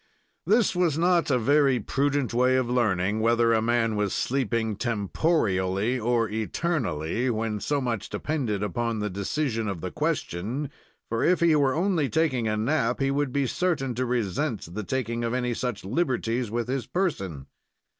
This 0.47 0.75
was 0.75 0.97
not 0.97 1.29
a 1.29 1.37
very 1.37 1.79
prudent 1.79 2.33
way 2.33 2.55
of 2.55 2.67
learning 2.67 3.19
whether 3.19 3.53
a 3.53 3.61
man 3.61 3.95
was 3.95 4.15
sleeping 4.15 4.75
temporially 4.75 5.99
or 6.03 6.27
eternally, 6.27 7.29
when 7.29 7.59
so 7.59 7.79
much 7.79 8.09
depended 8.09 8.63
upon 8.63 8.97
the 8.97 9.11
decision 9.11 9.67
of 9.67 9.79
the 9.79 9.91
question, 9.91 10.71
for, 11.07 11.23
if 11.23 11.39
he 11.39 11.55
were 11.55 11.75
only 11.75 12.09
taking 12.09 12.47
a 12.47 12.57
nap, 12.57 12.99
he 12.99 13.11
would 13.11 13.31
be 13.31 13.45
certain 13.45 13.93
to 13.93 14.07
resent 14.07 14.73
the 14.73 14.83
taking 14.83 15.23
of 15.23 15.35
any 15.35 15.53
such 15.53 15.85
liberties 15.85 16.49
with 16.49 16.67
his 16.67 16.87
person. 16.87 17.45